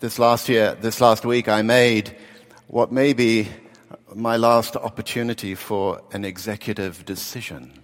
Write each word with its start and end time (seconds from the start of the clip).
this 0.00 0.18
last 0.18 0.48
year, 0.48 0.74
this 0.80 0.98
last 0.98 1.26
week, 1.26 1.46
I 1.46 1.60
made 1.60 2.16
what 2.68 2.90
may 2.90 3.12
be 3.12 3.48
my 4.14 4.38
last 4.38 4.74
opportunity 4.74 5.54
for 5.54 6.00
an 6.12 6.24
executive 6.24 7.04
decision. 7.04 7.82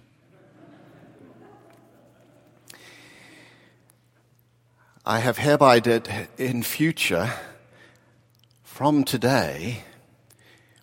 I 5.05 5.19
have 5.19 5.37
hereby 5.37 5.79
that 5.81 6.27
in 6.39 6.63
future, 6.63 7.31
from 8.63 9.03
today, 9.03 9.83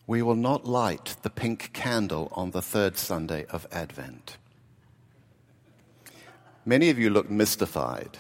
we 0.07 0.23
will 0.23 0.37
not 0.37 0.67
light 0.67 1.17
the 1.23 1.31
pink 1.31 1.73
candle 1.73 2.29
on 2.31 2.53
the 2.53 2.63
third 2.63 2.97
Sunday 2.97 3.45
of 3.47 3.67
Advent. 3.73 4.37
Many 6.65 6.91
of 6.91 6.99
you 6.99 7.11
look 7.11 7.29
mystified. 7.29 8.19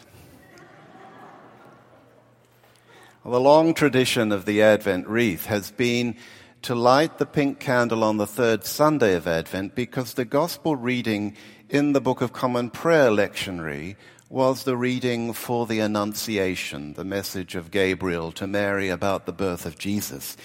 The 3.26 3.40
long 3.40 3.72
tradition 3.72 4.32
of 4.32 4.44
the 4.44 4.60
Advent 4.60 5.08
wreath 5.08 5.46
has 5.46 5.70
been 5.70 6.16
to 6.60 6.74
light 6.74 7.16
the 7.16 7.24
pink 7.24 7.58
candle 7.58 8.04
on 8.04 8.18
the 8.18 8.26
third 8.26 8.66
Sunday 8.66 9.14
of 9.14 9.26
Advent 9.26 9.74
because 9.74 10.12
the 10.12 10.26
gospel 10.26 10.76
reading 10.76 11.34
in 11.70 11.94
the 11.94 12.02
Book 12.02 12.20
of 12.20 12.34
Common 12.34 12.68
Prayer 12.68 13.08
lectionary 13.08 13.96
was 14.28 14.64
the 14.64 14.76
reading 14.76 15.32
for 15.32 15.64
the 15.64 15.80
Annunciation, 15.80 16.92
the 16.92 17.04
message 17.04 17.54
of 17.54 17.70
Gabriel 17.70 18.30
to 18.32 18.46
Mary 18.46 18.90
about 18.90 19.24
the 19.24 19.32
birth 19.32 19.64
of 19.64 19.78
Jesus. 19.78 20.36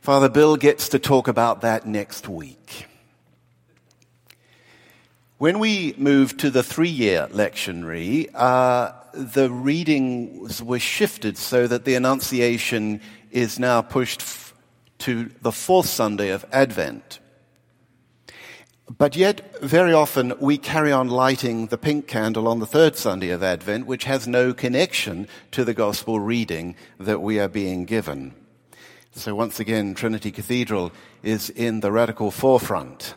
Father 0.00 0.28
Bill 0.28 0.56
gets 0.56 0.90
to 0.90 1.00
talk 1.00 1.26
about 1.26 1.62
that 1.62 1.88
next 1.88 2.28
week. 2.28 2.86
When 5.38 5.58
we 5.58 5.92
moved 5.98 6.38
to 6.40 6.50
the 6.50 6.62
three 6.62 6.88
year 6.88 7.26
lectionary, 7.32 8.30
uh, 8.32 8.92
the 9.12 9.50
readings 9.50 10.62
were 10.62 10.78
shifted 10.78 11.36
so 11.36 11.66
that 11.66 11.84
the 11.84 11.94
Annunciation 11.94 13.00
is 13.30 13.58
now 13.58 13.82
pushed 13.82 14.20
f- 14.20 14.54
to 14.98 15.30
the 15.42 15.52
fourth 15.52 15.86
Sunday 15.86 16.30
of 16.30 16.44
Advent. 16.52 17.20
But 18.96 19.16
yet, 19.16 19.60
very 19.60 19.92
often, 19.92 20.32
we 20.40 20.56
carry 20.56 20.92
on 20.92 21.08
lighting 21.08 21.66
the 21.66 21.76
pink 21.76 22.06
candle 22.06 22.48
on 22.48 22.58
the 22.58 22.66
third 22.66 22.96
Sunday 22.96 23.28
of 23.28 23.42
Advent, 23.42 23.86
which 23.86 24.04
has 24.04 24.26
no 24.26 24.54
connection 24.54 25.28
to 25.50 25.62
the 25.62 25.74
gospel 25.74 26.20
reading 26.20 26.74
that 26.98 27.20
we 27.20 27.38
are 27.38 27.48
being 27.48 27.84
given. 27.84 28.34
So 29.12 29.34
once 29.34 29.60
again, 29.60 29.94
Trinity 29.94 30.30
Cathedral 30.30 30.92
is 31.22 31.50
in 31.50 31.80
the 31.80 31.92
radical 31.92 32.30
forefront 32.30 33.14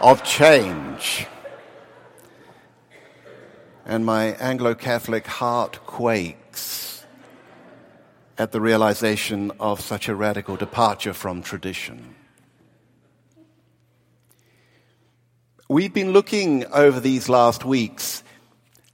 of 0.00 0.24
change. 0.24 1.26
And 3.84 4.06
my 4.06 4.34
Anglo 4.34 4.74
Catholic 4.74 5.26
heart 5.26 5.84
quakes 5.86 7.04
at 8.38 8.52
the 8.52 8.60
realization 8.60 9.52
of 9.58 9.80
such 9.80 10.08
a 10.08 10.14
radical 10.14 10.56
departure 10.56 11.12
from 11.12 11.42
tradition. 11.42 12.14
We've 15.68 15.92
been 15.92 16.12
looking 16.12 16.66
over 16.66 17.00
these 17.00 17.28
last 17.28 17.64
weeks 17.64 18.22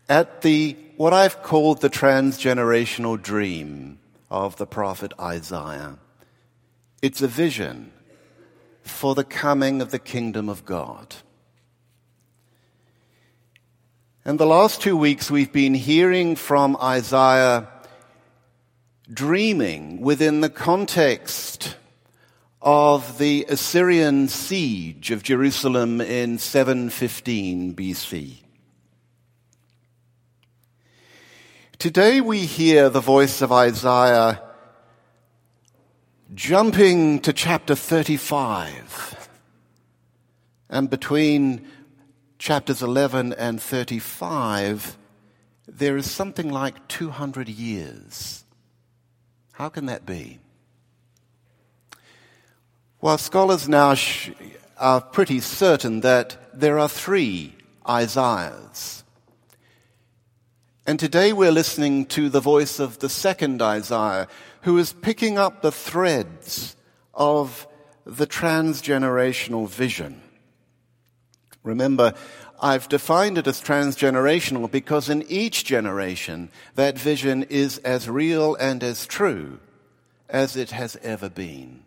at 0.08 0.42
the 0.42 0.77
what 0.97 1.12
I've 1.12 1.42
called 1.42 1.80
the 1.80 1.91
transgenerational 1.91 3.20
dream 3.20 3.98
of 4.30 4.56
the 4.56 4.67
prophet 4.67 5.12
Isaiah. 5.20 5.98
It's 7.02 7.23
a 7.23 7.28
vision 7.28 7.92
for 8.83 9.14
the 9.14 9.25
coming 9.25 9.80
of 9.80 9.91
the 9.91 9.98
kingdom 9.98 10.48
of 10.48 10.64
God. 10.64 11.17
And 14.29 14.39
the 14.39 14.45
last 14.45 14.83
two 14.83 14.95
weeks 14.95 15.31
we've 15.31 15.55
been 15.55 15.73
hearing 15.73 16.37
from 16.37 16.77
Isaiah 16.83 17.67
dreaming 19.11 20.03
within 20.03 20.43
the 20.43 20.51
context 20.51 21.77
of 22.61 23.17
the 23.17 23.47
Assyrian 23.48 24.29
siege 24.29 25.11
of 25.11 25.23
Jerusalem 25.23 26.02
in 26.02 26.36
715 26.36 27.75
BC. 27.75 28.42
Today 31.79 32.20
we 32.20 32.41
hear 32.41 32.91
the 32.91 33.01
voice 33.01 33.41
of 33.41 33.51
Isaiah 33.51 34.42
jumping 36.35 37.20
to 37.20 37.33
chapter 37.33 37.75
35. 37.75 39.31
And 40.69 40.91
between 40.91 41.67
chapters 42.39 42.83
11 42.83 43.33
and 43.33 43.61
35, 43.61 44.97
there 45.67 45.97
is 45.97 46.11
something 46.11 46.51
like 46.51 46.87
200 46.89 47.49
years. 47.49 48.45
How 49.53 49.69
can 49.69 49.87
that 49.87 50.07
be? 50.07 50.39
Well, 53.01 53.19
scholars 53.19 53.69
now 53.69 53.95
sh- 53.95 54.31
are 54.77 55.01
pretty 55.01 55.41
certain 55.41 56.01
that 56.01 56.37
there 56.55 56.79
are 56.79 56.89
three 56.89 57.55
Isaiahs. 57.89 59.05
And 60.87 60.99
today 60.99 61.33
we're 61.33 61.53
listening 61.53 62.07
to 62.07 62.29
the 62.29 62.41
voice 62.41 62.79
of 62.79 62.99
the 62.99 63.09
second 63.09 63.61
Isaiah, 63.61 64.27
who 64.63 64.79
is 64.79 64.93
picking 64.93 65.39
up 65.39 65.61
the 65.61 65.73
threads 65.73 66.77
of 67.13 67.67
the 68.07 68.27
transgenerational 68.27 69.69
vision. 69.69 70.23
Remember, 71.68 72.14
I've 72.61 72.89
defined 72.89 73.36
it 73.36 73.46
as 73.46 73.61
transgenerational 73.61 74.70
because 74.70 75.11
in 75.11 75.23
each 75.29 75.64
generation, 75.64 76.51
that 76.74 76.98
vision 76.98 77.45
is 77.45 77.79
as 77.79 78.08
real 78.08 78.55
and 78.56 78.83
as 78.83 79.06
true 79.06 79.61
as 80.30 80.57
it 80.57 80.70
has 80.70 80.96
ever 81.02 81.28
been. 81.28 81.84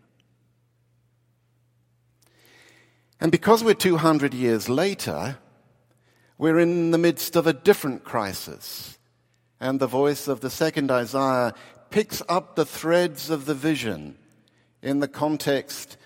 And 3.20 3.32
because 3.32 3.64
we're 3.64 3.74
200 3.74 4.34
years 4.34 4.70
later, 4.70 5.38
we're 6.38 6.60
in 6.60 6.92
the 6.92 6.98
midst 6.98 7.36
of 7.36 7.48
a 7.48 7.54
different 7.54 8.04
crisis. 8.04 9.00
And 9.60 9.80
the 9.80 9.88
voice 9.88 10.28
of 10.28 10.42
the 10.42 10.50
second 10.50 10.92
Isaiah 10.92 11.54
picks 11.90 12.22
up 12.30 12.56
the 12.56 12.66
threads 12.66 13.32
of 13.32 13.46
the 13.46 13.56
vision 13.56 14.18
in 14.82 15.00
the 15.00 15.08
context 15.08 15.98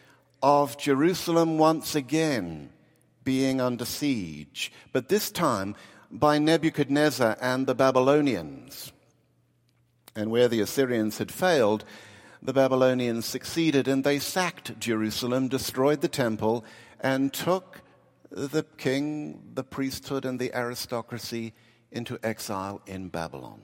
of 0.41 0.77
Jerusalem 0.77 1.57
once 1.57 1.93
again 1.93 2.69
being 3.25 3.59
under 3.59 3.83
siege, 3.83 4.71
but 4.93 5.09
this 5.09 5.29
time 5.29 5.75
by 6.09 6.37
Nebuchadnezzar 6.39 7.37
and 7.41 7.67
the 7.67 7.75
Babylonians. 7.75 8.93
And 10.15 10.31
where 10.31 10.47
the 10.47 10.61
Assyrians 10.61 11.17
had 11.17 11.31
failed, 11.31 11.83
the 12.41 12.53
Babylonians 12.53 13.25
succeeded 13.25 13.87
and 13.87 14.03
they 14.03 14.19
sacked 14.19 14.79
Jerusalem, 14.79 15.49
destroyed 15.49 16.01
the 16.01 16.07
temple, 16.07 16.63
and 17.01 17.33
took 17.33 17.81
the 18.31 18.63
king, 18.77 19.51
the 19.53 19.63
priesthood, 19.63 20.25
and 20.25 20.39
the 20.39 20.55
aristocracy 20.55 21.53
into 21.91 22.19
exile 22.23 22.81
in 22.85 23.09
Babylon. 23.09 23.61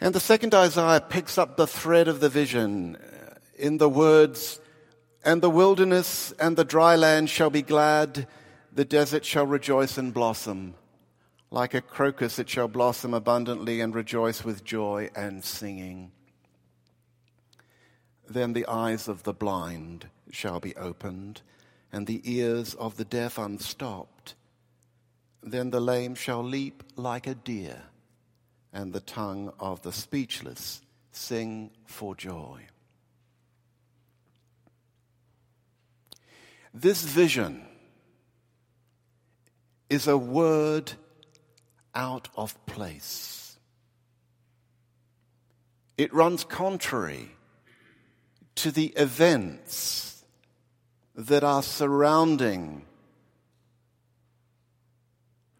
And 0.00 0.14
the 0.14 0.20
second 0.20 0.54
Isaiah 0.54 1.00
picks 1.00 1.36
up 1.36 1.56
the 1.56 1.66
thread 1.66 2.08
of 2.08 2.20
the 2.20 2.28
vision 2.28 2.96
uh, 2.96 3.34
in 3.58 3.78
the 3.78 3.88
words, 3.88 4.60
And 5.24 5.42
the 5.42 5.50
wilderness 5.50 6.32
and 6.32 6.56
the 6.56 6.64
dry 6.64 6.96
land 6.96 7.28
shall 7.28 7.50
be 7.50 7.62
glad, 7.62 8.26
the 8.72 8.84
desert 8.84 9.24
shall 9.24 9.46
rejoice 9.46 9.98
and 9.98 10.14
blossom. 10.14 10.74
Like 11.50 11.74
a 11.74 11.80
crocus, 11.80 12.38
it 12.38 12.48
shall 12.48 12.68
blossom 12.68 13.12
abundantly 13.12 13.80
and 13.80 13.94
rejoice 13.94 14.44
with 14.44 14.64
joy 14.64 15.10
and 15.14 15.44
singing. 15.44 16.12
Then 18.28 18.52
the 18.52 18.66
eyes 18.66 19.08
of 19.08 19.24
the 19.24 19.32
blind 19.32 20.06
shall 20.30 20.60
be 20.60 20.76
opened, 20.76 21.42
and 21.92 22.06
the 22.06 22.22
ears 22.24 22.74
of 22.74 22.96
the 22.96 23.04
deaf 23.04 23.36
unstopped. 23.36 24.36
Then 25.42 25.70
the 25.70 25.80
lame 25.80 26.14
shall 26.14 26.42
leap 26.42 26.84
like 26.94 27.26
a 27.26 27.34
deer, 27.34 27.82
and 28.72 28.92
the 28.92 29.00
tongue 29.00 29.52
of 29.58 29.82
the 29.82 29.92
speechless 29.92 30.80
sing 31.10 31.72
for 31.84 32.14
joy. 32.14 32.60
This 36.72 37.02
vision 37.02 37.66
is 39.88 40.06
a 40.06 40.16
word 40.16 40.92
out 41.94 42.28
of 42.36 42.54
place. 42.66 43.58
It 45.98 46.14
runs 46.14 46.44
contrary 46.44 47.30
to 48.54 48.70
the 48.70 48.86
events 48.96 50.24
that 51.14 51.44
are 51.44 51.62
surrounding 51.62 52.86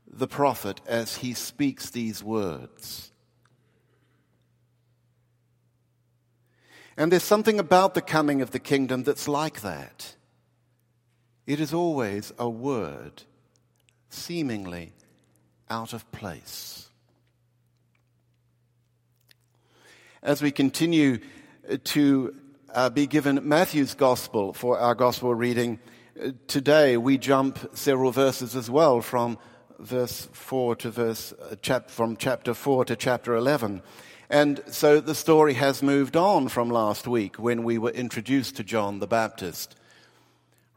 the 0.07 0.29
prophet 0.29 0.81
as 0.87 1.17
he 1.17 1.35
speaks 1.35 1.91
these 1.91 2.23
words. 2.23 3.11
And 6.97 7.11
there's 7.11 7.23
something 7.23 7.59
about 7.59 7.95
the 7.95 8.03
coming 8.03 8.43
of 8.43 8.51
the 8.51 8.59
kingdom 8.59 9.03
that's 9.03 9.27
like 9.27 9.63
that. 9.63 10.15
It 11.51 11.59
is 11.59 11.75
always 11.75 12.33
a 12.39 12.49
word 12.49 13.25
seemingly 14.09 14.93
out 15.69 15.93
of 15.93 16.09
place. 16.13 16.89
As 20.23 20.41
we 20.43 20.53
continue 20.53 21.19
to 21.83 22.37
uh, 22.73 22.91
be 22.91 23.09
given 23.09 23.49
Matthew's 23.49 23.95
gospel 23.95 24.53
for 24.53 24.79
our 24.79 24.95
gospel 24.95 25.35
reading, 25.35 25.81
uh, 26.25 26.31
today 26.47 26.97
we 26.97 27.19
jump 27.19 27.77
several 27.77 28.13
verses 28.13 28.55
as 28.55 28.71
well 28.71 29.01
from 29.01 29.37
verse 29.81 30.29
4 30.31 30.77
to 30.77 30.91
verse, 30.93 31.33
uh, 31.33 31.57
chap, 31.57 31.91
from 31.91 32.17
chapter 32.17 32.55
4 32.55 32.85
to 32.85 32.95
chapter 32.95 33.35
11. 33.35 33.83
And 34.29 34.63
so 34.69 35.01
the 35.01 35.17
story 35.17 35.55
has 35.55 35.83
moved 35.83 36.17
on 36.17 36.47
from 36.47 36.71
last 36.71 37.09
week 37.09 37.41
when 37.41 37.65
we 37.65 37.77
were 37.77 37.91
introduced 37.91 38.55
to 38.59 38.63
John 38.63 39.01
the 39.01 39.09
Baptist. 39.09 39.75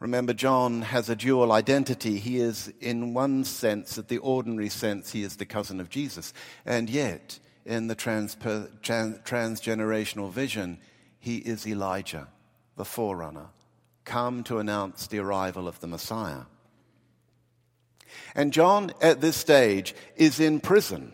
Remember, 0.03 0.33
John 0.33 0.81
has 0.81 1.07
a 1.07 1.15
dual 1.15 1.53
identity. 1.53 2.19
He 2.19 2.35
is, 2.35 2.73
in 2.81 3.13
one 3.13 3.45
sense, 3.45 3.97
at 3.97 4.09
the 4.09 4.17
ordinary 4.17 4.67
sense, 4.67 5.13
he 5.13 5.23
is 5.23 5.37
the 5.37 5.45
cousin 5.45 5.79
of 5.79 5.89
Jesus. 5.89 6.33
And 6.65 6.89
yet, 6.89 7.39
in 7.65 7.87
the 7.87 7.95
trans, 7.95 8.35
trans, 8.81 9.17
transgenerational 9.19 10.29
vision, 10.29 10.79
he 11.19 11.37
is 11.37 11.65
Elijah, 11.65 12.27
the 12.75 12.83
forerunner, 12.83 13.47
come 14.03 14.43
to 14.43 14.57
announce 14.57 15.07
the 15.07 15.19
arrival 15.19 15.69
of 15.69 15.79
the 15.79 15.87
Messiah. 15.87 16.47
And 18.35 18.51
John, 18.51 18.91
at 19.01 19.21
this 19.21 19.37
stage, 19.37 19.95
is 20.17 20.41
in 20.41 20.59
prison. 20.59 21.13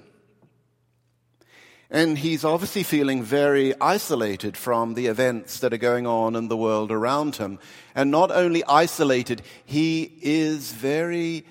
And 1.91 2.19
he's 2.19 2.45
obviously 2.45 2.83
feeling 2.83 3.23
very 3.23 3.73
isolated 3.81 4.55
from 4.55 4.93
the 4.93 5.07
events 5.07 5.59
that 5.59 5.73
are 5.73 5.77
going 5.77 6.05
on 6.05 6.35
in 6.35 6.47
the 6.47 6.57
world 6.57 6.91
around 6.91 7.37
him. 7.37 7.57
And 7.95 8.11
not 8.11 8.29
only 8.29 8.63
isolated, 8.65 9.41
he 9.65 10.11
is 10.21 10.71
very 10.71 11.45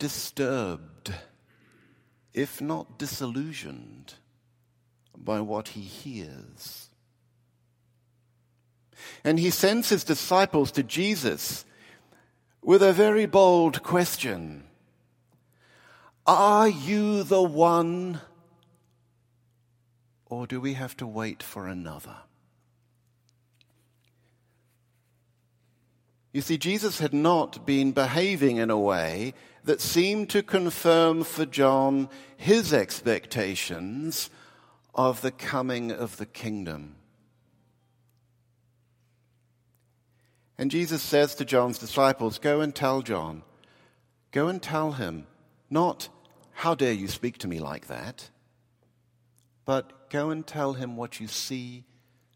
disturbed, 0.00 1.14
if 2.34 2.60
not 2.60 2.98
disillusioned, 2.98 4.14
by 5.16 5.40
what 5.40 5.68
he 5.68 5.82
hears. 5.82 6.90
And 9.22 9.38
he 9.38 9.50
sends 9.50 9.88
his 9.88 10.02
disciples 10.02 10.72
to 10.72 10.82
Jesus 10.82 11.64
with 12.60 12.82
a 12.82 12.92
very 12.92 13.26
bold 13.26 13.84
question 13.84 14.64
Are 16.26 16.68
you 16.68 17.22
the 17.22 17.42
one? 17.42 18.20
Or 20.26 20.46
do 20.46 20.60
we 20.60 20.74
have 20.74 20.96
to 20.98 21.06
wait 21.06 21.42
for 21.42 21.66
another? 21.66 22.16
You 26.32 26.42
see, 26.42 26.58
Jesus 26.58 26.98
had 26.98 27.14
not 27.14 27.64
been 27.64 27.92
behaving 27.92 28.58
in 28.58 28.70
a 28.70 28.78
way 28.78 29.32
that 29.64 29.80
seemed 29.80 30.28
to 30.30 30.42
confirm 30.42 31.24
for 31.24 31.46
John 31.46 32.10
his 32.36 32.72
expectations 32.72 34.28
of 34.94 35.22
the 35.22 35.30
coming 35.30 35.90
of 35.90 36.16
the 36.18 36.26
kingdom. 36.26 36.96
And 40.58 40.70
Jesus 40.70 41.02
says 41.02 41.34
to 41.36 41.44
John's 41.44 41.78
disciples, 41.78 42.38
Go 42.38 42.60
and 42.60 42.74
tell 42.74 43.02
John, 43.02 43.42
go 44.32 44.48
and 44.48 44.62
tell 44.62 44.92
him, 44.92 45.26
not, 45.70 46.08
How 46.52 46.74
dare 46.74 46.92
you 46.92 47.08
speak 47.08 47.38
to 47.38 47.48
me 47.48 47.60
like 47.60 47.86
that? 47.86 48.30
but 49.66 49.92
Go 50.10 50.30
and 50.30 50.46
tell 50.46 50.74
him 50.74 50.96
what 50.96 51.20
you 51.20 51.28
see 51.28 51.84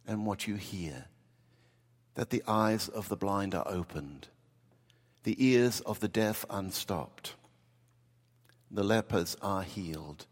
and 0.06 0.26
what 0.26 0.46
you 0.46 0.56
hear 0.56 1.06
that 2.14 2.30
the 2.30 2.42
eyes 2.46 2.88
of 2.88 3.08
the 3.08 3.16
blind 3.16 3.54
are 3.54 3.66
opened, 3.66 4.28
the 5.22 5.36
ears 5.44 5.80
of 5.80 6.00
the 6.00 6.08
deaf 6.08 6.44
unstopped, 6.50 7.34
the 8.70 8.82
lepers 8.82 9.36
are 9.40 9.62
healed, 9.62 10.26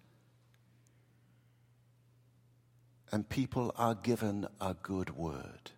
and 3.11 3.29
people 3.29 3.73
are 3.77 3.95
given 3.95 4.47
a 4.61 4.75
good 4.75 5.17
word. 5.17 5.71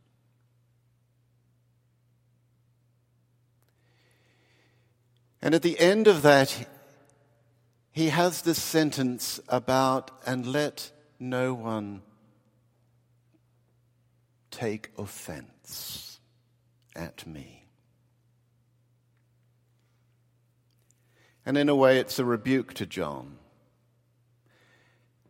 And 5.43 5.55
at 5.55 5.63
the 5.63 5.79
end 5.79 6.07
of 6.07 6.23
that, 6.23 6.67
he 7.93 8.09
has 8.09 8.43
this 8.43 8.61
sentence 8.61 9.41
about, 9.49 10.11
and 10.27 10.47
let 10.47 10.91
no 11.21 11.53
one 11.53 12.01
take 14.51 14.91
offense 14.99 16.19
at 16.97 17.27
me. 17.27 17.69
And 21.45 21.57
in 21.57 21.69
a 21.69 21.75
way, 21.75 21.99
it's 21.99 22.19
a 22.19 22.25
rebuke 22.25 22.75
to 22.75 22.87
John. 22.87 23.37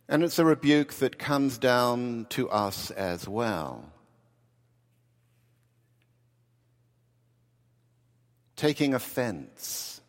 And 0.08 0.22
it's 0.24 0.38
a 0.38 0.44
rebuke 0.44 0.94
that 0.94 1.18
comes 1.18 1.58
down 1.58 2.26
to 2.30 2.48
us 2.50 2.90
as 2.90 3.28
well. 3.28 3.92
Taking 8.56 8.92
offense 8.92 9.99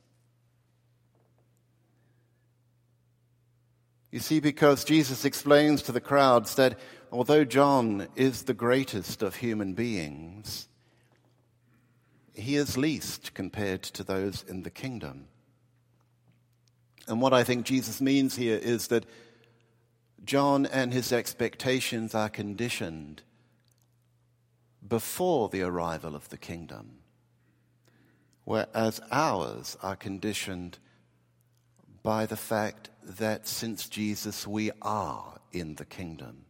You 4.11 4.19
see, 4.19 4.41
because 4.41 4.83
Jesus 4.83 5.23
explains 5.23 5.81
to 5.83 5.93
the 5.93 6.01
crowds 6.01 6.55
that 6.55 6.77
although 7.11 7.45
John 7.45 8.07
is 8.17 8.43
the 8.43 8.53
greatest 8.53 9.21
of 9.21 9.37
human 9.37 9.73
beings, 9.73 10.67
he 12.33 12.57
is 12.57 12.77
least 12.77 13.33
compared 13.33 13.83
to 13.83 14.03
those 14.03 14.43
in 14.43 14.63
the 14.63 14.69
kingdom. 14.69 15.27
And 17.07 17.21
what 17.21 17.33
I 17.33 17.45
think 17.45 17.65
Jesus 17.65 18.01
means 18.01 18.35
here 18.35 18.57
is 18.57 18.87
that 18.87 19.05
John 20.25 20.65
and 20.65 20.91
his 20.91 21.13
expectations 21.13 22.13
are 22.13 22.29
conditioned 22.29 23.21
before 24.85 25.47
the 25.47 25.61
arrival 25.61 26.15
of 26.15 26.27
the 26.29 26.37
kingdom, 26.37 26.99
whereas 28.43 28.99
ours 29.09 29.77
are 29.81 29.95
conditioned 29.95 30.79
by 32.03 32.25
the 32.25 32.37
fact 32.37 32.89
that 33.03 33.47
since 33.47 33.87
Jesus 33.87 34.47
we 34.47 34.71
are 34.81 35.39
in 35.51 35.75
the 35.75 35.85
kingdom. 35.85 36.45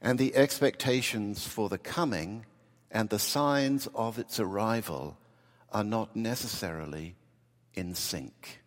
And 0.00 0.18
the 0.18 0.34
expectations 0.36 1.46
for 1.46 1.68
the 1.68 1.78
coming 1.78 2.44
and 2.90 3.08
the 3.08 3.18
signs 3.18 3.88
of 3.94 4.18
its 4.18 4.38
arrival 4.38 5.18
are 5.72 5.84
not 5.84 6.14
necessarily 6.14 7.16
in 7.74 7.94
sync. 7.94 8.60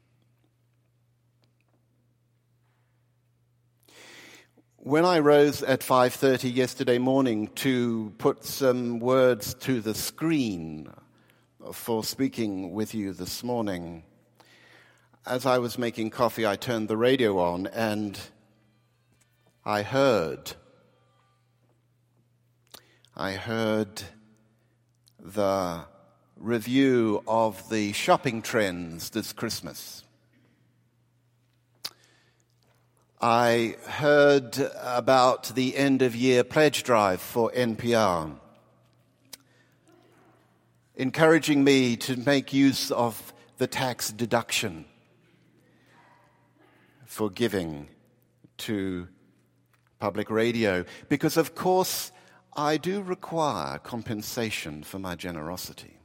When 4.78 5.04
I 5.06 5.20
rose 5.20 5.62
at 5.62 5.84
5:30 5.84 6.50
yesterday 6.50 6.98
morning 6.98 7.48
to 7.56 8.14
put 8.18 8.46
some 8.46 9.00
words 9.00 9.54
to 9.56 9.82
the 9.82 9.94
screen 9.94 10.92
for 11.74 12.04
speaking 12.04 12.72
with 12.72 12.96
you 12.96 13.14
this 13.14 13.44
morning, 13.44 14.04
as 15.26 15.46
I 15.46 15.58
was 15.58 15.78
making 15.78 16.10
coffee, 16.10 16.46
I 16.46 16.56
turned 16.56 16.88
the 16.88 16.98
radio 16.98 17.40
on 17.40 17.68
and 17.68 18.20
I 19.66 19.84
heard. 19.84 20.54
I 23.16 23.34
heard 23.34 24.02
the 25.20 25.86
review 26.38 27.22
of 27.28 27.70
the 27.70 27.92
shopping 27.92 28.42
trends 28.42 29.10
this 29.10 29.34
Christmas. 29.34 30.04
I 33.22 33.76
heard 33.86 34.58
about 34.82 35.54
the 35.54 35.76
end 35.76 36.02
of 36.02 36.16
year 36.16 36.46
pledge 36.46 36.84
drive 36.84 37.20
for 37.20 37.52
NPR, 37.52 38.40
encouraging 40.96 41.66
me 41.66 41.98
to 41.98 42.16
make 42.16 42.54
use 42.54 42.92
of 42.92 43.34
the 43.58 43.68
tax 43.68 44.10
deduction 44.12 44.86
for 47.20 47.30
giving 47.30 47.86
to 48.56 49.06
public 50.00 50.30
radio 50.30 50.86
because, 51.10 51.36
of 51.36 51.54
course, 51.54 52.14
I 52.56 52.78
do 52.78 53.02
require 53.02 53.78
compensation 53.78 54.84
for 54.84 55.00
my 55.00 55.16
generosity. 55.16 55.98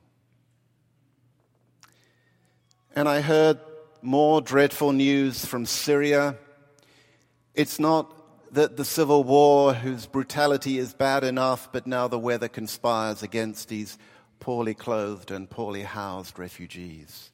And 2.97 3.09
I 3.09 3.21
heard 3.21 3.61
more 4.03 4.41
dreadful 4.41 4.91
news 4.91 5.45
from 5.47 5.67
Syria. 5.67 6.37
It's 7.55 7.79
not 7.79 8.13
that 8.53 8.77
the 8.77 8.85
civil 8.85 9.23
war, 9.23 9.73
whose 9.73 10.07
brutality 10.07 10.79
is 10.79 10.95
bad 10.95 11.23
enough, 11.23 11.71
but 11.71 11.87
now 11.87 12.09
the 12.09 12.19
weather 12.19 12.49
conspires 12.49 13.23
against 13.23 13.69
these 13.69 13.99
poorly 14.41 14.75
clothed 14.75 15.31
and 15.31 15.49
poorly 15.49 15.85
housed 15.85 16.41
refugees 16.41 17.31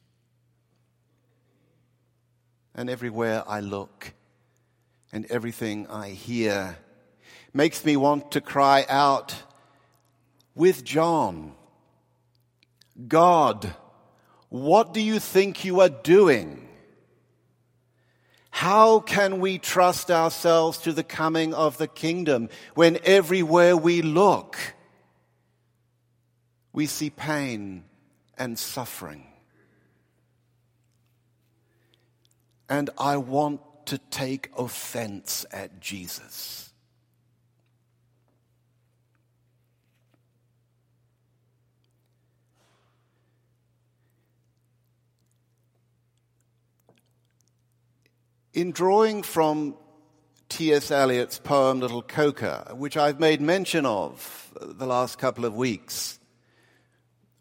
and 2.75 2.89
everywhere 2.89 3.43
I 3.47 3.59
look 3.59 4.13
and 5.11 5.25
everything 5.27 5.87
I 5.87 6.09
hear 6.09 6.77
makes 7.53 7.83
me 7.83 7.97
want 7.97 8.31
to 8.31 8.41
cry 8.41 8.85
out 8.87 9.35
with 10.55 10.83
John 10.83 11.53
God, 13.07 13.73
what 14.49 14.93
do 14.93 15.01
you 15.01 15.19
think 15.19 15.63
you 15.63 15.79
are 15.79 15.89
doing? 15.89 16.67
How 18.49 18.99
can 18.99 19.39
we 19.39 19.57
trust 19.57 20.11
ourselves 20.11 20.77
to 20.79 20.91
the 20.91 21.03
coming 21.03 21.53
of 21.53 21.77
the 21.77 21.87
kingdom 21.87 22.49
when 22.75 22.99
everywhere 23.03 23.75
we 23.77 24.01
look, 24.01 24.57
we 26.73 26.85
see 26.85 27.09
pain 27.09 27.85
and 28.37 28.59
suffering? 28.59 29.30
And 32.71 32.89
I 32.97 33.17
want 33.17 33.59
to 33.87 33.97
take 33.97 34.49
offense 34.57 35.45
at 35.51 35.81
Jesus. 35.81 36.71
In 48.53 48.71
drawing 48.71 49.21
from 49.21 49.75
T.S. 50.47 50.91
Eliot's 50.91 51.39
poem 51.39 51.81
Little 51.81 52.01
Coca, 52.01 52.71
which 52.73 52.95
I've 52.95 53.19
made 53.19 53.41
mention 53.41 53.85
of 53.85 54.53
the 54.61 54.85
last 54.85 55.19
couple 55.19 55.43
of 55.43 55.55
weeks, 55.55 56.21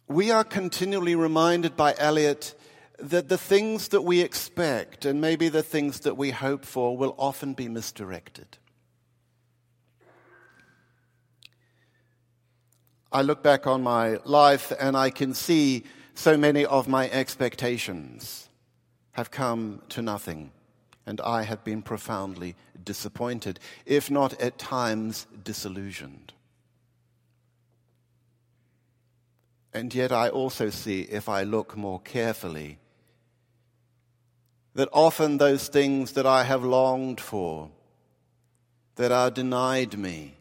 we 0.08 0.32
are 0.32 0.42
continually 0.42 1.14
reminded 1.14 1.76
by 1.76 1.94
Eliot 1.98 2.56
that 3.02 3.28
the 3.28 3.38
things 3.38 3.88
that 3.88 4.02
we 4.02 4.20
expect 4.20 5.04
and 5.04 5.20
maybe 5.20 5.48
the 5.48 5.62
things 5.62 6.00
that 6.00 6.16
we 6.16 6.30
hope 6.30 6.64
for 6.64 6.96
will 6.96 7.14
often 7.18 7.54
be 7.54 7.68
misdirected. 7.68 8.58
I 13.12 13.22
look 13.22 13.42
back 13.42 13.66
on 13.66 13.82
my 13.82 14.18
life 14.24 14.72
and 14.78 14.96
I 14.96 15.10
can 15.10 15.34
see 15.34 15.84
so 16.14 16.36
many 16.36 16.64
of 16.64 16.86
my 16.86 17.10
expectations 17.10 18.48
have 19.12 19.30
come 19.30 19.82
to 19.88 20.02
nothing 20.02 20.52
and 21.06 21.20
I 21.20 21.42
have 21.42 21.64
been 21.64 21.82
profoundly 21.82 22.54
disappointed, 22.84 23.58
if 23.84 24.10
not 24.10 24.40
at 24.40 24.58
times 24.58 25.26
disillusioned. 25.42 26.32
And 29.72 29.94
yet, 29.94 30.10
I 30.10 30.28
also 30.28 30.70
see, 30.70 31.02
if 31.02 31.28
I 31.28 31.44
look 31.44 31.76
more 31.76 32.00
carefully, 32.00 32.79
that 34.74 34.88
often 34.92 35.38
those 35.38 35.68
things 35.68 36.12
that 36.12 36.26
I 36.26 36.44
have 36.44 36.64
longed 36.64 37.20
for, 37.20 37.70
that 38.96 39.12
are 39.12 39.30
denied 39.30 39.98
me, 39.98 40.34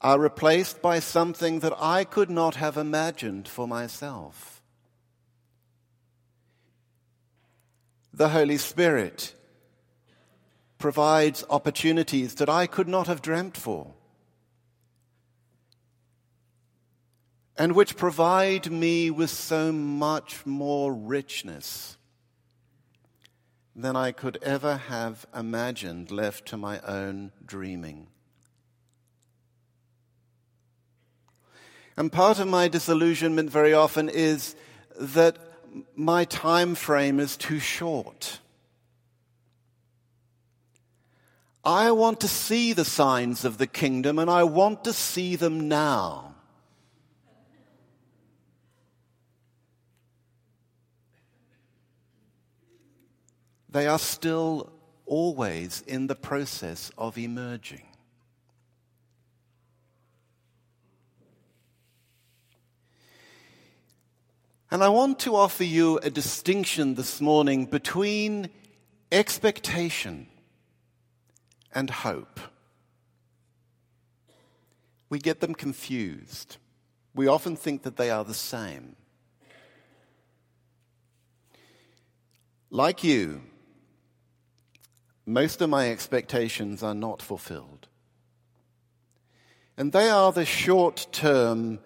are 0.00 0.18
replaced 0.18 0.82
by 0.82 0.98
something 0.98 1.60
that 1.60 1.74
I 1.78 2.04
could 2.04 2.30
not 2.30 2.56
have 2.56 2.76
imagined 2.76 3.48
for 3.48 3.66
myself. 3.66 4.54
the 8.14 8.28
Holy 8.28 8.56
Spirit 8.56 9.34
provides 10.78 11.44
opportunities 11.50 12.36
that 12.36 12.48
I 12.48 12.66
could 12.66 12.86
not 12.86 13.08
have 13.08 13.20
dreamt 13.20 13.56
for, 13.56 13.92
and 17.56 17.74
which 17.74 17.96
provide 17.96 18.70
me 18.70 19.10
with 19.10 19.30
so 19.30 19.70
much 19.70 20.44
more 20.44 20.92
richness 20.92 21.96
than 23.76 23.96
I 23.96 24.12
could 24.12 24.38
ever 24.42 24.76
have 24.76 25.26
imagined 25.34 26.10
left 26.10 26.46
to 26.46 26.56
my 26.56 26.80
own 26.80 27.32
dreaming. 27.44 28.08
And 31.96 32.10
part 32.10 32.40
of 32.40 32.48
my 32.48 32.68
disillusionment 32.68 33.50
very 33.50 33.72
often 33.72 34.08
is 34.08 34.56
that 34.98 35.36
my 35.94 36.24
time 36.24 36.74
frame 36.74 37.20
is 37.20 37.36
too 37.36 37.58
short. 37.58 38.40
I 41.64 41.92
want 41.92 42.20
to 42.20 42.28
see 42.28 42.72
the 42.72 42.84
signs 42.84 43.44
of 43.44 43.58
the 43.58 43.66
kingdom 43.66 44.18
and 44.18 44.28
I 44.28 44.44
want 44.44 44.84
to 44.84 44.92
see 44.92 45.34
them 45.34 45.68
now. 45.68 46.33
They 53.74 53.88
are 53.88 53.98
still 53.98 54.70
always 55.04 55.82
in 55.84 56.06
the 56.06 56.14
process 56.14 56.92
of 56.96 57.18
emerging. 57.18 57.82
And 64.70 64.84
I 64.84 64.90
want 64.90 65.18
to 65.20 65.34
offer 65.34 65.64
you 65.64 65.98
a 65.98 66.08
distinction 66.08 66.94
this 66.94 67.20
morning 67.20 67.66
between 67.66 68.48
expectation 69.10 70.28
and 71.72 71.90
hope. 71.90 72.38
We 75.10 75.18
get 75.18 75.40
them 75.40 75.56
confused. 75.56 76.58
We 77.12 77.26
often 77.26 77.56
think 77.56 77.82
that 77.82 77.96
they 77.96 78.10
are 78.10 78.24
the 78.24 78.34
same. 78.34 78.94
Like 82.70 83.02
you, 83.02 83.42
most 85.26 85.62
of 85.62 85.70
my 85.70 85.90
expectations 85.90 86.82
are 86.82 86.94
not 86.94 87.22
fulfilled. 87.22 87.88
And 89.76 89.92
they 89.92 90.08
are 90.08 90.32
the 90.32 90.44
short 90.44 91.06
term 91.12 91.80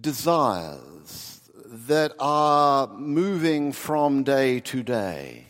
desires 0.00 1.40
that 1.64 2.12
are 2.18 2.86
moving 2.88 3.72
from 3.72 4.22
day 4.22 4.60
to 4.60 4.82
day. 4.82 5.46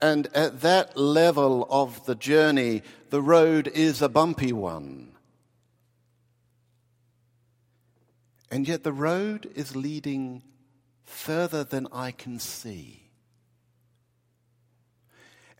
And 0.00 0.26
at 0.34 0.60
that 0.62 0.96
level 0.96 1.66
of 1.70 2.04
the 2.04 2.14
journey, 2.14 2.82
the 3.10 3.22
road 3.22 3.68
is 3.68 4.02
a 4.02 4.08
bumpy 4.08 4.52
one. 4.52 5.12
And 8.50 8.68
yet 8.68 8.82
the 8.82 8.92
road 8.92 9.50
is 9.54 9.74
leading 9.74 10.42
further 11.04 11.64
than 11.64 11.86
I 11.92 12.10
can 12.10 12.38
see. 12.38 13.03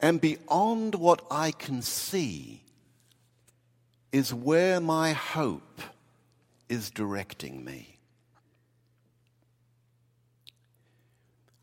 And 0.01 0.21
beyond 0.21 0.95
what 0.95 1.25
I 1.31 1.51
can 1.51 1.83
see 1.83 2.63
is 4.13 4.33
where 4.35 4.81
my 4.81 5.13
hope 5.13 5.81
is 6.69 6.91
directing 6.91 7.65
me. 7.65 7.95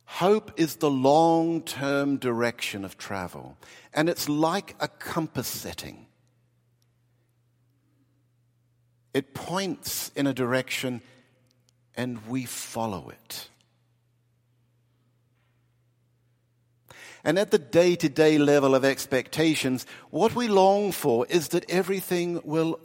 Hope 0.06 0.52
is 0.58 0.76
the 0.76 0.90
long 0.90 1.62
term 1.62 2.18
direction 2.18 2.84
of 2.84 2.98
travel, 2.98 3.58
and 3.94 4.10
it's 4.10 4.28
like 4.28 4.76
a 4.80 4.88
compass 4.88 5.48
setting. 5.48 6.06
It 9.14 9.34
points 9.34 10.12
in 10.16 10.28
a 10.28 10.34
direction, 10.34 11.02
and 11.96 12.28
we 12.28 12.46
follow 12.46 13.10
it. 13.10 13.50
And 17.24 17.38
at 17.38 17.52
the 17.52 17.60
day 17.60 17.96
to 17.98 18.10
day 18.10 18.38
level 18.38 18.74
of 18.74 18.84
expectations, 18.84 19.86
what 20.10 20.36
we 20.36 20.48
long 20.48 20.92
for 20.92 21.26
is 21.28 21.50
that 21.50 21.70
everything 21.70 22.42
will 22.44 22.80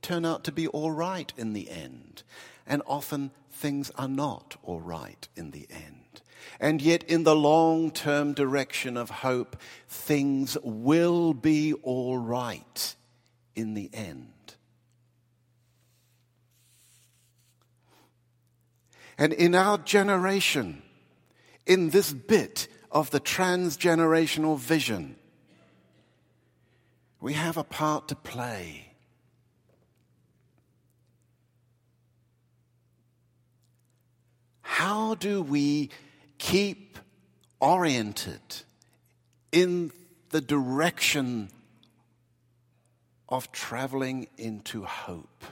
turn 0.00 0.24
out 0.24 0.44
to 0.44 0.52
be 0.52 0.66
all 0.68 0.90
right 0.90 1.32
in 1.36 1.52
the 1.52 1.70
end. 1.70 2.22
And 2.66 2.82
often 2.86 3.30
things 3.50 3.90
are 3.96 4.08
not 4.08 4.56
all 4.62 4.80
right 4.80 5.28
in 5.36 5.50
the 5.50 5.66
end. 5.70 6.22
And 6.60 6.80
yet, 6.80 7.02
in 7.04 7.24
the 7.24 7.34
long 7.34 7.90
term 7.90 8.32
direction 8.32 8.96
of 8.96 9.10
hope, 9.10 9.56
things 9.88 10.56
will 10.62 11.34
be 11.34 11.72
all 11.72 12.18
right 12.18 12.94
in 13.56 13.74
the 13.74 13.90
end. 13.92 14.28
And 19.16 19.32
in 19.32 19.54
our 19.54 19.78
generation, 19.78 20.82
in 21.66 21.90
this 21.90 22.12
bit 22.12 22.68
of 22.94 23.10
the 23.10 23.20
transgenerational 23.20 24.58
vision, 24.58 25.16
we 27.20 27.34
have 27.34 27.58
a 27.58 27.64
part 27.64 28.08
to 28.08 28.14
play. 28.14 28.94
how 34.84 35.14
do 35.14 35.40
we 35.40 35.88
keep 36.36 36.98
oriented 37.60 38.40
in 39.52 39.92
the 40.30 40.40
direction 40.40 41.48
of 43.28 43.52
traveling 43.52 44.26
into 44.36 44.82
hope? 44.82 45.44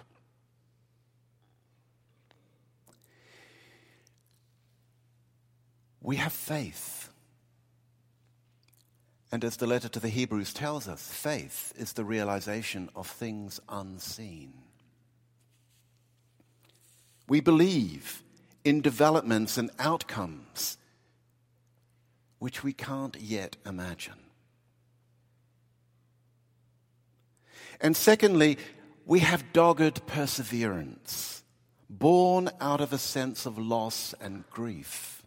We 6.01 6.17
have 6.17 6.33
faith. 6.33 7.12
And 9.33 9.45
as 9.45 9.57
the 9.57 9.67
letter 9.67 9.89
to 9.89 9.99
the 9.99 10.11
Hebrews 10.11 10.53
tells 10.53 10.87
us, 10.87 11.11
faith 11.11 11.73
is 11.77 11.95
the 11.95 12.05
realization 12.05 12.91
of 12.95 13.07
things 13.07 13.61
unseen. 13.67 14.53
We 17.27 17.41
believe 17.41 18.23
in 18.63 18.83
developments 18.83 19.57
and 19.57 19.71
outcomes 19.79 20.77
which 22.41 22.63
we 22.63 22.75
can't 22.75 23.17
yet 23.19 23.57
imagine. 23.65 24.21
And 27.81 27.97
secondly, 27.97 28.59
we 29.07 29.21
have 29.21 29.53
dogged 29.55 30.07
perseverance, 30.07 31.43
born 31.89 32.51
out 32.61 32.83
of 32.83 32.93
a 32.93 32.99
sense 32.99 33.47
of 33.47 33.59
loss 33.59 34.15
and 34.21 34.45
grief. 34.51 35.22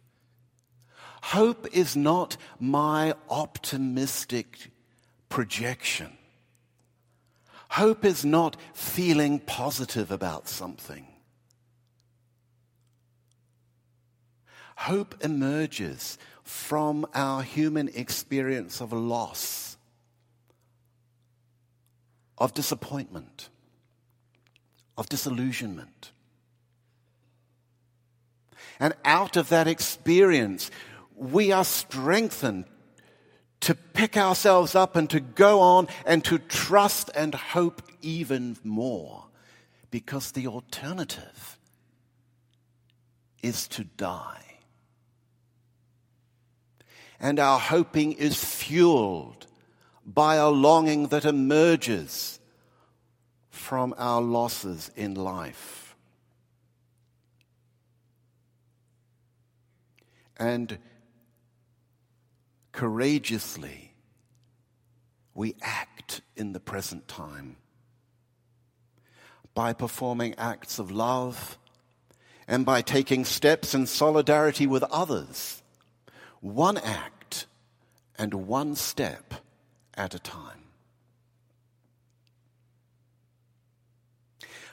Hope 1.29 1.67
is 1.74 1.96
not 1.98 2.38
my 2.60 3.15
optimistic 3.32 4.70
projection. 5.27 6.12
Hope 7.70 8.05
is 8.05 8.24
not 8.24 8.58
feeling 8.75 9.39
positive 9.39 10.12
about 10.12 10.48
something. 10.48 11.08
Hope 14.75 15.15
emerges 15.24 16.20
from 16.44 17.08
our 17.15 17.41
human 17.41 17.89
experience 17.96 18.79
of 18.79 18.94
loss, 18.94 19.77
of 22.38 22.53
disappointment, 22.53 23.50
of 24.96 25.10
disillusionment. 25.10 26.12
And 28.79 28.94
out 29.03 29.38
of 29.38 29.50
that 29.50 29.67
experience, 29.67 30.70
we 31.15 31.51
are 31.51 31.65
strengthened 31.65 32.65
to 33.62 33.74
pick 33.74 34.15
ourselves 34.17 34.75
up 34.75 34.95
and 34.95 35.10
to 35.10 35.19
go 35.19 35.60
on 35.60 35.88
and 36.05 36.24
to 36.25 36.38
trust 36.38 37.10
and 37.15 37.34
hope 37.34 37.81
even 38.01 38.57
more 38.63 39.25
because 39.89 40.31
the 40.31 40.48
alternative 40.48 41.57
is 43.41 43.67
to 43.69 43.84
die. 43.84 44.41
And 47.19 47.39
our 47.39 47.60
hoping 47.60 48.12
is 48.12 48.43
fueled 48.43 49.48
by 50.05 50.36
a 50.36 50.50
longing 50.50 51.07
that 51.07 51.25
emerges 51.25 52.39
from 53.50 53.95
our 53.98 54.22
losses 54.22 54.91
in 54.95 55.15
life. 55.15 55.95
And 60.38 60.77
courageously, 62.75 63.94
we 65.34 65.55
act 65.62 66.22
in 66.36 66.51
the 66.51 66.60
present 66.60 67.08
time 67.08 67.55
by 69.53 69.72
performing 69.72 70.36
acts 70.38 70.77
of 70.77 70.91
love 70.91 71.58
and 72.48 72.65
by 72.65 72.82
taking 72.82 73.24
steps 73.24 73.74
in 73.74 73.88
solidarity 73.88 74.67
with 74.67 74.84
others, 74.91 75.63
one 76.41 76.77
act 76.77 77.48
and 78.20 78.34
one 78.34 78.75
step 78.75 79.36
at 79.94 80.13
a 80.13 80.20
time. 80.20 80.65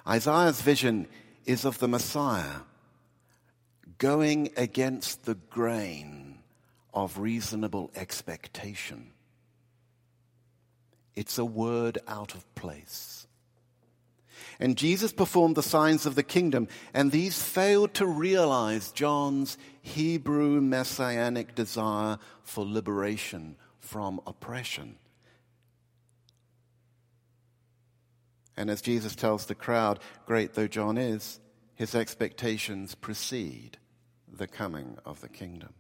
Isaiah's 0.07 0.61
vision 0.61 1.07
is 1.47 1.65
of 1.65 1.79
the 1.79 1.87
Messiah 1.87 2.63
going 3.99 4.51
against 4.57 5.25
the 5.25 5.37
grain 5.37 6.32
of 6.93 7.19
reasonable 7.19 7.91
expectation. 7.95 9.13
It's 11.15 11.39
a 11.39 11.45
word 11.45 11.99
out 12.07 12.35
of 12.35 12.55
place. 12.55 13.27
And 14.59 14.77
Jesus 14.77 15.13
performed 15.13 15.57
the 15.57 15.63
signs 15.63 16.07
of 16.07 16.15
the 16.15 16.23
kingdom, 16.23 16.69
and 16.95 17.11
these 17.11 17.43
failed 17.43 17.95
to 17.95 18.07
realize 18.07 18.93
John's 18.93 19.59
Hebrew 19.81 20.61
messianic 20.61 21.55
desire 21.55 22.19
for 22.43 22.65
liberation 22.65 23.57
from 23.79 24.21
oppression. 24.27 24.97
And 28.57 28.71
as 28.71 28.83
Jesus 28.83 29.17
tells 29.17 29.47
the 29.47 29.55
crowd, 29.55 29.99
great 30.27 30.55
though 30.55 30.69
John 30.69 30.99
is, 30.99 31.41
his 31.75 31.95
expectations 31.95 32.95
precede 32.95 33.79
the 34.31 34.47
coming 34.47 34.99
of 35.05 35.21
the 35.21 35.29
kingdom. 35.29 35.75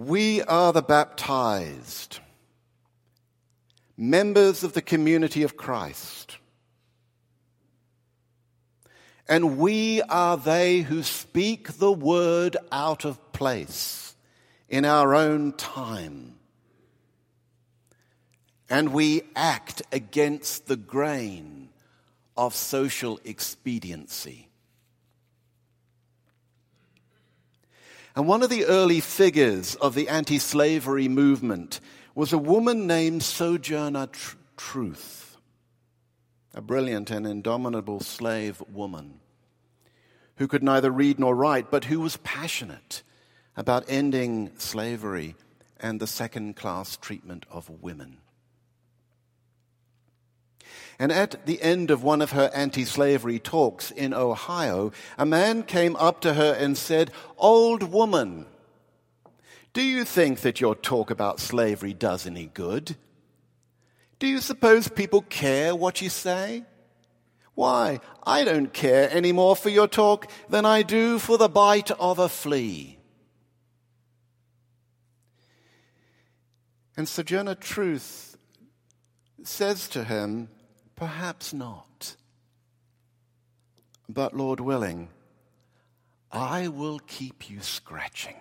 We 0.00 0.40
are 0.44 0.72
the 0.72 0.80
baptized, 0.80 2.20
members 3.98 4.64
of 4.64 4.72
the 4.72 4.80
community 4.80 5.42
of 5.42 5.58
Christ. 5.58 6.38
And 9.28 9.58
we 9.58 10.00
are 10.00 10.38
they 10.38 10.80
who 10.80 11.02
speak 11.02 11.74
the 11.74 11.92
word 11.92 12.56
out 12.72 13.04
of 13.04 13.32
place 13.34 14.16
in 14.70 14.86
our 14.86 15.14
own 15.14 15.52
time. 15.52 16.36
And 18.70 18.94
we 18.94 19.24
act 19.36 19.82
against 19.92 20.66
the 20.66 20.76
grain 20.76 21.68
of 22.38 22.54
social 22.54 23.20
expediency. 23.22 24.49
And 28.16 28.26
one 28.26 28.42
of 28.42 28.50
the 28.50 28.64
early 28.66 29.00
figures 29.00 29.76
of 29.76 29.94
the 29.94 30.08
anti 30.08 30.38
slavery 30.38 31.08
movement 31.08 31.80
was 32.14 32.32
a 32.32 32.38
woman 32.38 32.86
named 32.86 33.22
Sojourner 33.22 34.08
Tr- 34.08 34.36
Truth, 34.56 35.38
a 36.52 36.60
brilliant 36.60 37.10
and 37.10 37.26
indomitable 37.26 38.00
slave 38.00 38.62
woman 38.70 39.20
who 40.36 40.48
could 40.48 40.62
neither 40.62 40.90
read 40.90 41.18
nor 41.18 41.36
write, 41.36 41.70
but 41.70 41.84
who 41.84 42.00
was 42.00 42.16
passionate 42.18 43.02
about 43.56 43.84
ending 43.88 44.50
slavery 44.56 45.34
and 45.78 46.00
the 46.00 46.06
second 46.06 46.56
class 46.56 46.96
treatment 46.96 47.44
of 47.50 47.68
women. 47.82 48.18
And 51.00 51.10
at 51.10 51.46
the 51.46 51.62
end 51.62 51.90
of 51.90 52.02
one 52.02 52.20
of 52.20 52.32
her 52.32 52.50
anti 52.52 52.84
slavery 52.84 53.38
talks 53.38 53.90
in 53.90 54.12
Ohio, 54.12 54.92
a 55.16 55.24
man 55.24 55.62
came 55.62 55.96
up 55.96 56.20
to 56.20 56.34
her 56.34 56.52
and 56.52 56.76
said, 56.76 57.10
Old 57.38 57.84
woman, 57.84 58.44
do 59.72 59.80
you 59.80 60.04
think 60.04 60.40
that 60.40 60.60
your 60.60 60.74
talk 60.74 61.10
about 61.10 61.40
slavery 61.40 61.94
does 61.94 62.26
any 62.26 62.50
good? 62.52 62.96
Do 64.18 64.26
you 64.26 64.40
suppose 64.40 64.88
people 64.88 65.22
care 65.22 65.74
what 65.74 66.02
you 66.02 66.10
say? 66.10 66.64
Why, 67.54 68.00
I 68.22 68.44
don't 68.44 68.70
care 68.70 69.08
any 69.10 69.32
more 69.32 69.56
for 69.56 69.70
your 69.70 69.88
talk 69.88 70.30
than 70.50 70.66
I 70.66 70.82
do 70.82 71.18
for 71.18 71.38
the 71.38 71.48
bite 71.48 71.90
of 71.92 72.18
a 72.18 72.28
flea. 72.28 72.98
And 76.94 77.08
Sojourner 77.08 77.54
Truth 77.54 78.36
says 79.42 79.88
to 79.88 80.04
him, 80.04 80.50
Perhaps 81.00 81.54
not. 81.54 82.14
But 84.06 84.36
Lord 84.36 84.60
willing, 84.60 85.08
I 86.30 86.68
will 86.68 86.98
keep 86.98 87.48
you 87.48 87.62
scratching. 87.62 88.36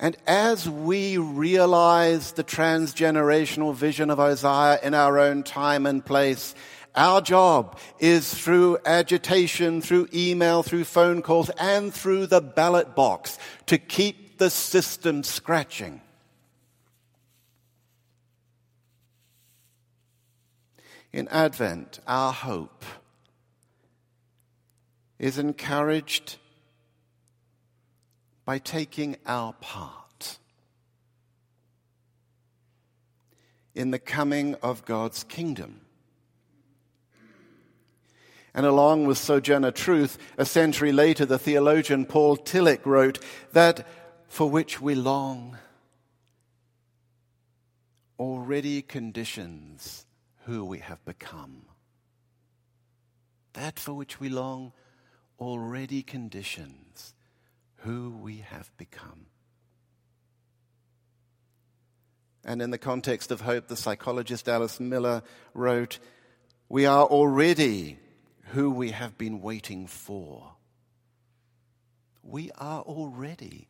And 0.00 0.16
as 0.26 0.68
we 0.68 1.16
realize 1.16 2.32
the 2.32 2.42
transgenerational 2.42 3.72
vision 3.72 4.10
of 4.10 4.18
Isaiah 4.18 4.80
in 4.82 4.94
our 4.94 5.16
own 5.20 5.44
time 5.44 5.86
and 5.86 6.04
place, 6.04 6.56
our 6.96 7.20
job 7.20 7.78
is 8.00 8.34
through 8.34 8.78
agitation, 8.84 9.80
through 9.80 10.08
email, 10.12 10.64
through 10.64 10.84
phone 10.84 11.22
calls, 11.22 11.50
and 11.50 11.94
through 11.94 12.26
the 12.26 12.40
ballot 12.40 12.96
box 12.96 13.38
to 13.66 13.78
keep 13.78 14.38
the 14.38 14.50
system 14.50 15.22
scratching. 15.22 16.00
In 21.12 21.28
Advent, 21.28 22.00
our 22.06 22.32
hope 22.32 22.84
is 25.18 25.38
encouraged 25.38 26.36
by 28.44 28.58
taking 28.58 29.16
our 29.26 29.52
part 29.54 30.38
in 33.74 33.90
the 33.90 33.98
coming 33.98 34.54
of 34.62 34.84
God's 34.84 35.24
kingdom. 35.24 35.80
And 38.54 38.66
along 38.66 39.06
with 39.06 39.18
Sojourner 39.18 39.70
Truth, 39.70 40.18
a 40.36 40.44
century 40.44 40.92
later, 40.92 41.24
the 41.24 41.38
theologian 41.38 42.06
Paul 42.06 42.36
Tillich 42.36 42.84
wrote 42.84 43.22
that 43.52 43.86
for 44.26 44.50
which 44.50 44.80
we 44.80 44.94
long 44.94 45.58
already 48.18 48.82
conditions 48.82 50.06
who 50.48 50.64
we 50.64 50.78
have 50.78 51.04
become. 51.04 51.60
That 53.52 53.78
for 53.78 53.92
which 53.92 54.18
we 54.18 54.30
long 54.30 54.72
already 55.38 56.02
conditions 56.02 57.12
who 57.76 58.08
we 58.10 58.38
have 58.38 58.74
become. 58.78 59.26
And 62.46 62.62
in 62.62 62.70
the 62.70 62.78
context 62.78 63.30
of 63.30 63.42
hope, 63.42 63.68
the 63.68 63.76
psychologist 63.76 64.48
Alice 64.48 64.80
Miller 64.80 65.22
wrote, 65.52 65.98
We 66.70 66.86
are 66.86 67.04
already 67.04 67.98
who 68.52 68.70
we 68.70 68.92
have 68.92 69.18
been 69.18 69.42
waiting 69.42 69.86
for. 69.86 70.54
We 72.22 72.50
are 72.56 72.80
already 72.80 73.68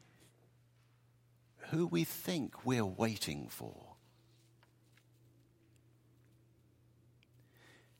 who 1.71 1.89
we 1.89 2.05
think 2.05 2.65
we're 2.65 2.85
waiting 2.85 3.49
for. 3.49 3.88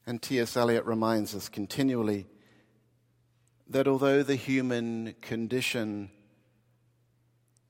And 0.09 0.23
T.S. 0.23 0.57
Eliot 0.57 0.87
reminds 0.87 1.35
us 1.35 1.51
continually 1.51 2.25
that 3.69 3.87
although 3.87 4.23
the 4.23 4.37
human 4.37 5.15
condition 5.21 6.09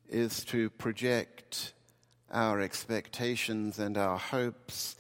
is 0.09 0.45
to 0.45 0.71
project 0.71 1.73
our 2.31 2.61
expectations 2.61 3.81
and 3.81 3.99
our 3.99 4.17
hopes 4.17 4.95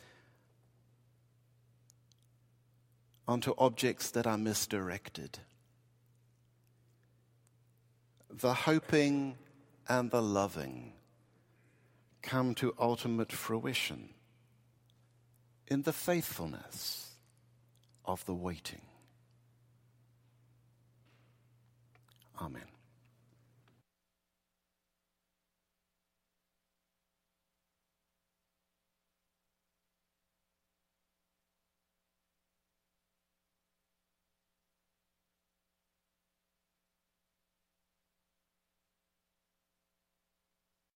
onto 3.29 3.55
objects 3.57 4.11
that 4.11 4.27
are 4.27 4.37
misdirected, 4.37 5.38
the 8.29 8.53
hoping 8.53 9.37
and 9.88 10.11
the 10.11 10.22
loving 10.22 10.92
come 12.20 12.57
to 12.57 12.74
ultimate 12.81 13.31
fruition 13.31 14.09
in 15.68 15.83
the 15.83 15.92
faithfulness 15.92 17.08
of 18.09 18.25
the 18.25 18.35
waiting. 18.35 18.81
Amen. 22.40 22.78